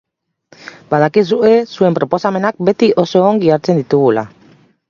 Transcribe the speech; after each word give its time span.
Badakizue 0.93 1.51
zuen 1.75 1.99
proposamenak 1.99 2.65
beti 2.71 2.93
oso 3.07 3.25
ongi 3.29 3.55
hartzen 3.59 3.83
ditugula. 3.83 4.29